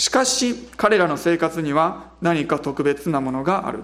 [0.02, 3.84] しかし彼らの生活には何か特別なものがある。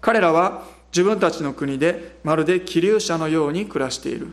[0.00, 4.28] 彼らは自分たちの国でまるで気流者のように暮らしている。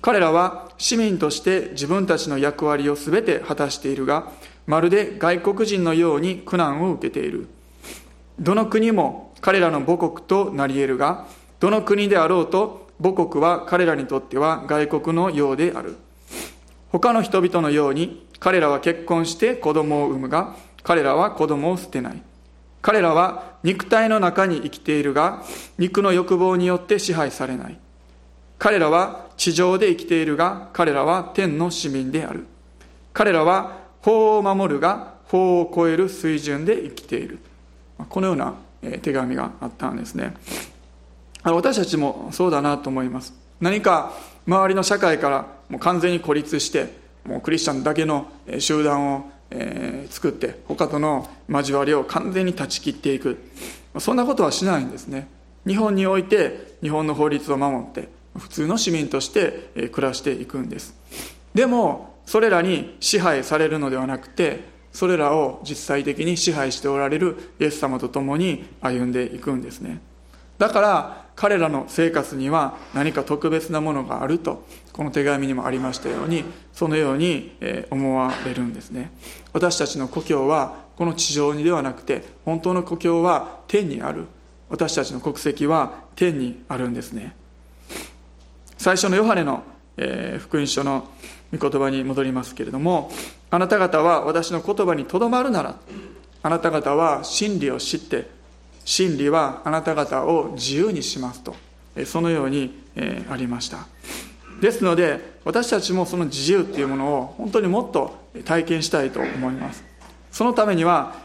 [0.00, 4.30] 彼らは市民として自分たちの役割を全て果たしているが
[4.68, 7.48] まるで外国人のように苦難を受けている。
[8.38, 11.26] どの国も彼らの母国となり得るが
[11.58, 15.96] どの国であろうと母国は彼らにとっては外国のようである。
[16.90, 22.22] 他の人々のように彼らは結婚して子供を産むが彼らは子供を捨てない。
[22.80, 25.42] 彼らは肉体の中に生きているが
[25.78, 27.78] 肉の欲望によって支配されない。
[28.58, 32.46] 彼らは地上で生きているが彼らは天の市民である。
[33.12, 37.38] 彼らは法を守るが法を超える水準で生きている。
[38.08, 38.54] このような
[39.02, 40.34] 手紙があったんですね。
[41.42, 43.34] 私たちもそうだなと思います。
[43.60, 44.12] 何か
[44.48, 46.92] 周りの社会からもう完全に孤立して
[47.24, 48.26] もうクリスチャンだけの
[48.58, 53.38] 集団をえ、作って他との交わりを完全に断ち切っていく。
[53.98, 55.28] そんなことはしないんですね。
[55.66, 60.94] 日本において日本の法律を守って普通の市民として暮らしていくんです。
[61.54, 64.60] でもそれらに支配されるのではなくて
[64.92, 70.00] それらを実際的に支配しておられるイエス様と共に歩んでいくんですね。
[70.58, 77.52] だから彼らの生活には何か特別なものがあるとこの手紙にもありましたようにそのように
[77.90, 79.12] 思われるんですね。
[79.52, 84.26] 私たちの故郷はこの地上にではなくて本当の故郷は天にある。
[84.68, 87.36] 私たちの国籍は天にあるんですね。
[88.76, 89.62] 最初のヨハネの、
[89.96, 91.08] え福音書の
[91.56, 93.10] 御言葉に戻りますけれども
[93.50, 95.76] あなた方は私の言葉にとどまるなら
[96.42, 98.28] あなた方は真理を知って
[98.88, 101.54] 真理はあなた方を自由にしますと。
[102.06, 102.84] そのように
[103.30, 103.86] ありました。
[104.62, 108.16] ですので私たちもその自由っていうものを本当にもっと
[108.46, 109.84] 体験したいと思います。
[110.32, 111.16] そのためには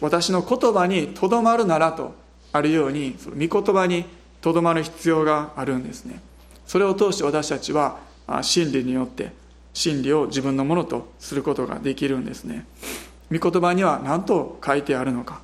[0.00, 2.14] 私の言葉にとどまるならと
[2.50, 4.06] あるようにその御言葉に
[4.40, 6.18] とどまる必要があるんですね。
[6.66, 7.98] それを通して私たちは
[8.40, 9.32] 真理によって
[9.74, 12.66] 真理を自分のものとすることができるんですね。
[13.30, 15.42] 御言葉には何と書いてあるのか。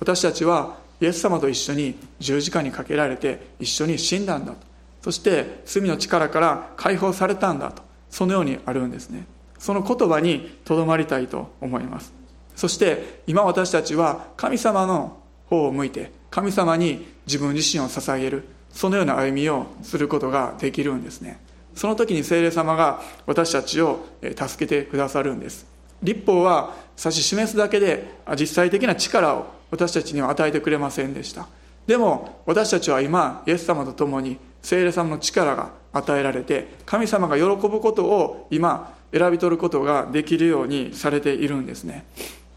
[0.00, 4.58] 私たちはイエス様と一緒に十字架にかけられて一緒に死んだんだと。
[5.02, 7.82] そして罪の力から解放されたんだと。
[8.08, 9.26] そのようにあるんですね。
[9.58, 12.14] その言葉にとどまりたいと思います。
[12.56, 18.44] そして今私たちは神様の方を向いて神様に自分自身を捧げる。
[18.72, 21.38] そのような歩みをすることができるんですね。
[21.76, 25.66] その時に聖霊様が私たちを助けてくださるんです。
[26.02, 31.48] 立法は指し示すだけで実際的な力を私たちには与えてくれませんでした。
[31.84, 42.06] でも私たちは今イエス様と共に聖霊様の力が与えられて神様が喜ぶことを今選び取ることができるようにされているんですね。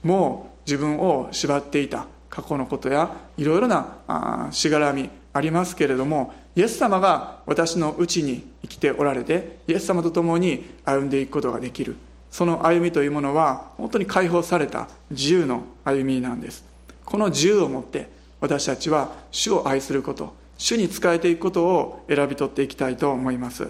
[0.03, 11.95] もう自分を縛っていた過去のことやいろいろなしがらみありますけれどもイエス様が私のうちに生きておられてイエス様と共に歩んでいくことができる。
[12.29, 16.66] その歩みというものは本当に解放された自由の歩みなんです。
[17.07, 18.09] この自由を持って
[18.41, 23.69] 私たちは主を愛すること主に仕えていくことを選び取っていきたいと思います、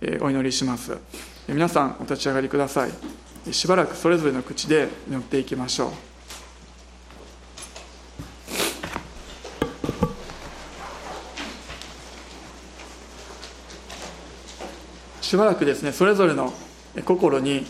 [0.00, 0.96] えー、お祈りします。
[1.46, 2.90] え皆さんお立ち上がりください。
[3.52, 5.90] しばらくそれぞれの口で祈っていきましょう。
[15.22, 16.50] しばらくですねそれぞれの
[17.04, 17.66] 心に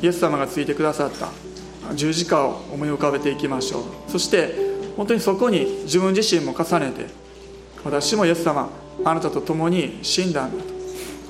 [0.00, 1.53] イエス様がついてくださった。
[1.94, 3.82] 十字架を思い浮かべていきましょう。
[4.10, 4.54] そして
[4.96, 7.06] 本当にそこに自分自身も重ねて
[7.84, 8.70] 私もイエス様
[9.04, 10.70] あなたと共に死んだんだと。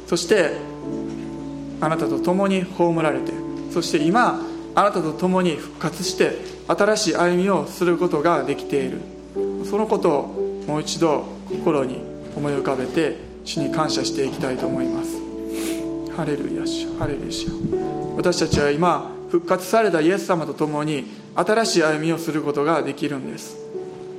[0.06, 0.52] そして
[1.80, 3.32] あなたと共に葬られて
[3.70, 4.40] そして今
[4.74, 6.36] あなたと共に復活して
[6.68, 9.00] 新しい歩みをすることができている。
[9.64, 11.98] そのことをもう一度心に
[12.36, 15.20] 思い浮かべて主に感謝していきたいと思います。
[16.16, 17.48] ハレルヤシハレルヤシ
[18.16, 23.56] 私たちは今復活されたイエス様と共に新しい歩みをすることができるんです。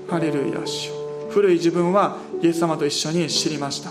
[0.09, 0.91] ハレルヤシ
[1.29, 3.89] 古い自分はイエス様と一緒に知りました。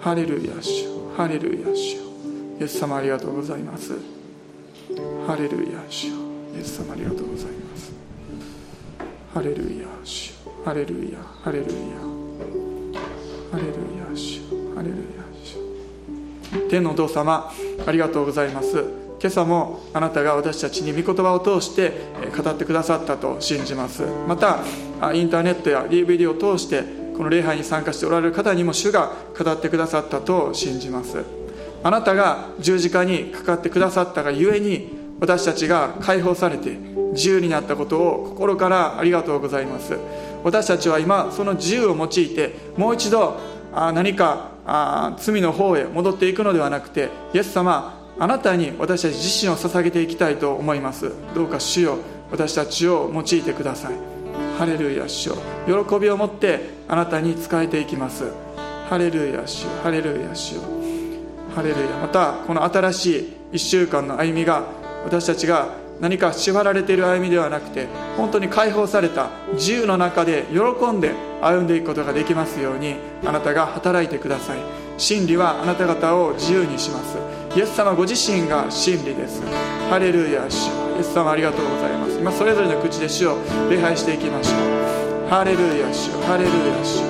[0.00, 1.96] ハレルヤシハレルヤシ
[2.60, 3.92] イエス様ありがとうございます。
[5.26, 6.12] ハレルヤシイ
[6.58, 7.92] エス様ありがとうございます。
[9.34, 10.32] ハレルヤシ
[10.64, 11.70] ハレルヤハレルヤ
[13.50, 13.68] ハレル
[14.10, 14.40] ヤシ
[14.74, 15.02] ハレルヤ
[15.44, 15.56] シ
[16.70, 17.52] 天のお父様
[17.86, 19.07] ありがとうございます。
[19.20, 21.92] 今朝もあなたが私たちに御言葉を通して
[22.36, 24.04] 語ってくださったと信じます。
[24.26, 24.58] また
[25.12, 26.82] インターネットや DVD を通して
[27.16, 31.24] この礼拝に参加しておられる方にも主が語ってくださったと信じます。
[31.82, 36.76] あなたが十字架にかかってくださったがゆえに私たちが解放されて
[37.12, 39.98] 自由になったことを心からありがとうございます。
[40.44, 43.36] 私たちは今その自由を用いてもう一度
[43.74, 44.52] 何か
[45.18, 51.12] 罪の方へ戻っていくのではなくてイエス様あなたに私たち自身を捧げていきたいと思います。
[51.34, 51.98] どうか主よ
[52.32, 53.94] 私たちを用いてください。
[54.58, 55.36] ハレルヤ主よ。
[55.66, 58.24] 喜びを持ってあなたに仕えていきます。
[58.88, 59.70] ハレルヤ主よ。
[59.84, 60.62] ハレルヤ主よ。
[61.54, 61.86] ハレルヤ。
[62.02, 64.64] またこの新しい1週間の歩みが
[65.04, 65.68] 私たちが
[66.00, 74.58] 何か縛られている歩みではなくて本当に解放された自由の中で喜んで歩んでいくことができますようにあなたが働いてください。
[74.96, 77.16] 真理はあなた方を自由にします。
[77.58, 79.42] イエス様ご自身が真理です。
[79.90, 80.70] ハレルヤ主。
[80.94, 82.14] イエス様ありがとうございます。
[82.14, 85.26] 今それぞれの口で主を礼拝していきましょう。
[85.26, 86.14] ハレルヤ主。
[86.22, 86.54] ハレルヤ
[86.86, 87.02] 主。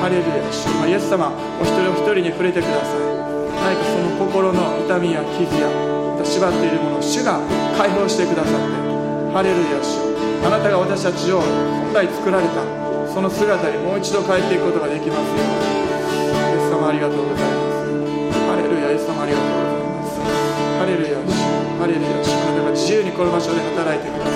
[0.00, 0.88] ハレルヤ主。
[0.88, 1.28] イエス様
[1.60, 3.04] お一人お一人に触れてください。
[3.60, 5.68] 何かその心の痛みや傷や
[6.24, 7.44] 縛っているものを主が
[7.76, 9.36] 解放してくださって。
[9.36, 10.00] ハレルヤ主。
[10.48, 12.64] あなたが私たちを本来作られた。
[13.12, 15.52] その姿にもう一度変えていくことができますよう
[16.56, 16.56] に。
[16.56, 17.53] イエス様ありがとうございます。
[20.84, 21.32] ハレルヤ主
[21.80, 22.08] ハレルヤ。
[22.22, 24.33] 主あなたが自由にこの場所で働いてください。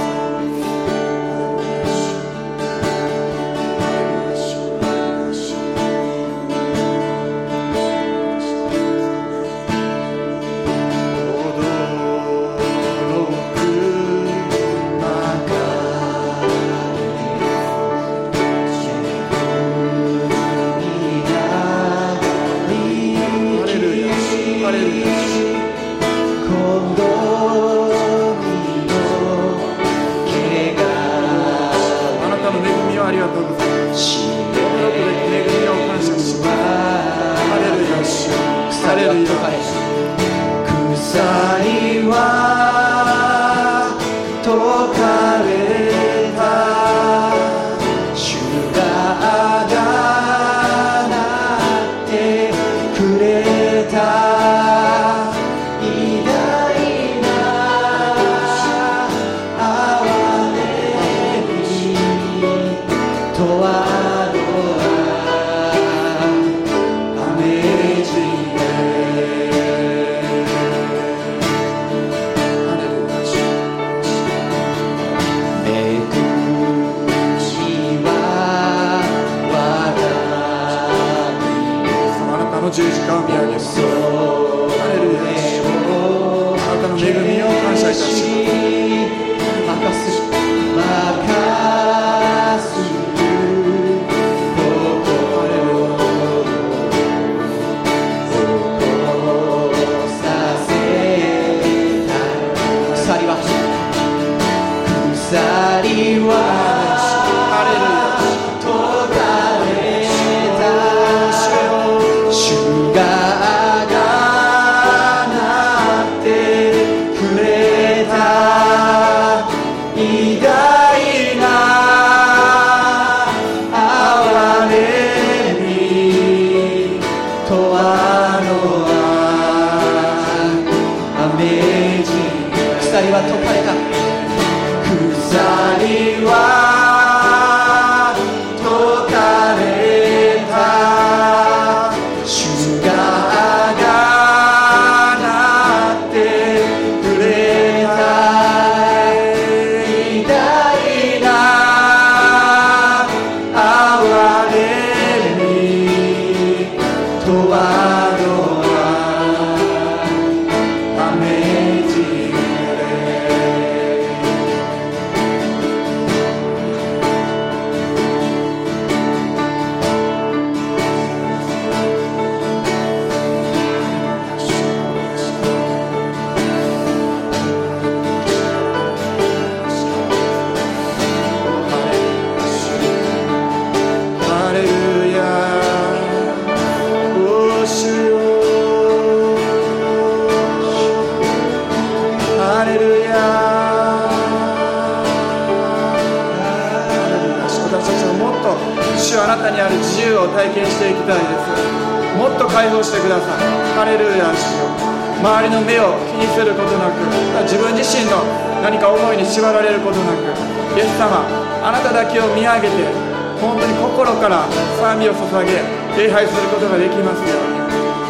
[214.09, 214.48] 心から
[214.80, 215.61] 賛美を捧げ
[216.00, 217.61] 礼拝することができますように。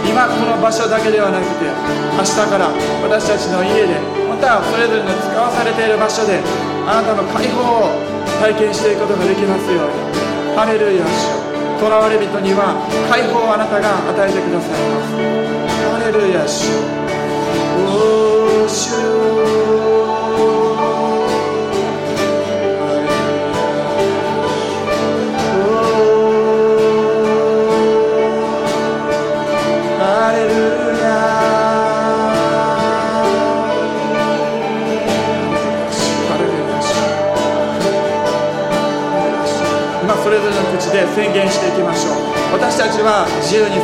[0.07, 1.67] 今この場所だけではなくて
[2.15, 2.71] 明日から
[3.03, 3.99] 私たちの家で
[4.31, 6.39] またそれぞれの使わされている場所で
[6.87, 7.99] あなたの解放を
[8.39, 9.99] 体験していくことができますように。
[10.55, 11.35] ハレルヤ主
[11.83, 12.79] 囚われ人には
[13.11, 15.19] 解放をあなたが与えてくださいます。
[15.19, 16.79] ハレルヤ主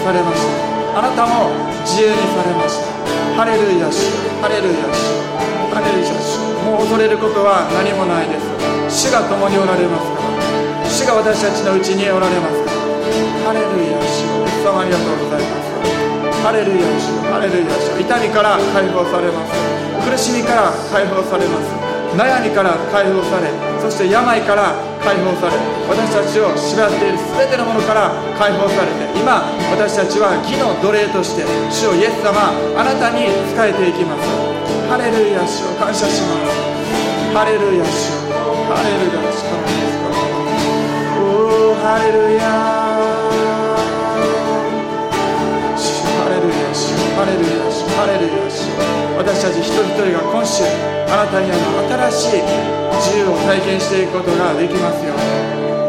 [0.05, 1.01] されました。
[1.01, 1.49] あなたも
[1.81, 2.93] 自由にされました。
[3.41, 4.05] ハレルヤ主
[4.45, 5.17] ハレルヤ主
[5.73, 9.09] ハレルヤ主もう恐れることは何もないです。
[9.09, 10.85] 主が共におられますから。
[10.85, 12.85] 主が私たちのうちにおられますから。
[13.49, 15.73] ハレルヤ主イエス様ありがとうございます。
[16.45, 19.57] ハレルヤ主ハレルヤ主痛みから解放されます。
[20.05, 21.85] 苦しみから解放されます。
[22.15, 23.51] 悩みから解放され
[23.83, 24.71] そして病から
[25.03, 25.59] 解放され
[25.91, 29.43] 私たちを縛っている全てのものから解放されて今
[29.75, 32.31] 私たちは義の奴隷として主をイエス様
[32.79, 34.23] あなたに仕えていきます。
[34.87, 37.35] ハレルヤ主を感謝します。
[37.35, 38.15] ハレルヤ主
[38.71, 40.15] ハレルヤ主からですか
[41.19, 42.47] おおハレルヤ。
[45.75, 48.71] ハレルヤ主ハレルヤ主ハレルヤ主。
[49.19, 50.63] 私たち一人一人が今週
[51.11, 51.59] あなたにある
[52.15, 52.47] 新しい
[53.11, 55.27] 自由を体験していくことができますように。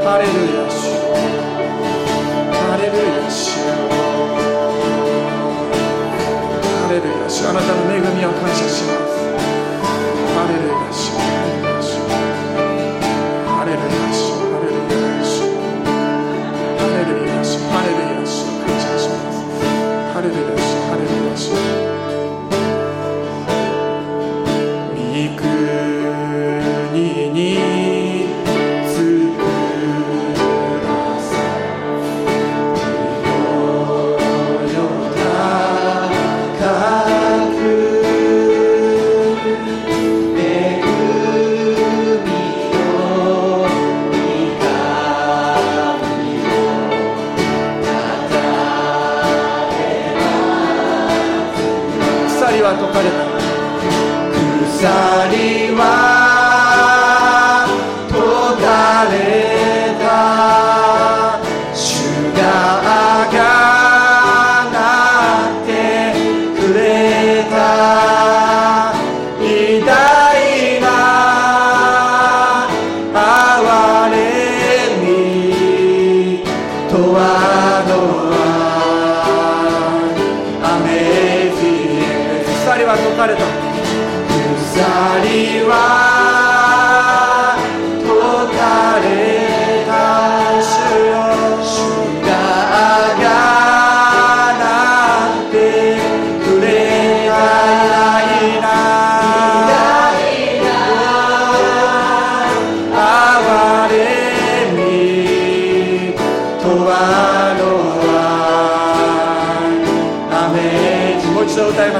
[0.01, 0.84] ハレルヤ主
[7.47, 9.04] あなたの恵みを感謝します。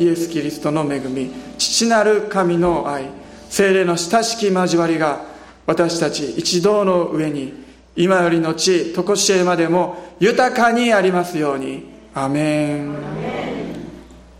[0.00, 3.04] イエス・キリストの恵み父なる神の愛
[3.48, 5.24] 精霊の親しき交わりが
[5.66, 7.54] 私たち一同の上に
[7.94, 12.00] 今よりの地常しえまでも豊かにありますように。
[12.12, 13.29] アメン。